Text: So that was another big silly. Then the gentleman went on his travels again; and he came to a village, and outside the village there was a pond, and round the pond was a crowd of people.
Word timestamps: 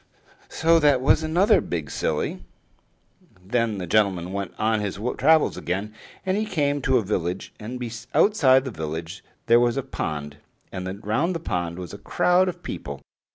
So 0.49 0.79
that 0.79 0.99
was 0.99 1.21
another 1.21 1.61
big 1.61 1.91
silly. 1.91 2.43
Then 3.45 3.77
the 3.77 3.85
gentleman 3.85 4.33
went 4.33 4.51
on 4.57 4.79
his 4.79 4.97
travels 5.19 5.57
again; 5.57 5.93
and 6.25 6.35
he 6.37 6.45
came 6.47 6.81
to 6.81 6.97
a 6.97 7.03
village, 7.03 7.53
and 7.59 7.79
outside 8.15 8.65
the 8.65 8.71
village 8.71 9.23
there 9.45 9.59
was 9.59 9.77
a 9.77 9.83
pond, 9.83 10.37
and 10.71 11.05
round 11.05 11.35
the 11.35 11.39
pond 11.39 11.77
was 11.77 11.93
a 11.93 11.99
crowd 11.99 12.49
of 12.49 12.63
people. 12.63 13.03